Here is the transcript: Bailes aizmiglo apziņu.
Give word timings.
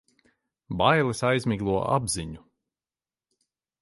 Bailes 0.79 1.21
aizmiglo 1.29 1.75
apziņu. 1.99 2.47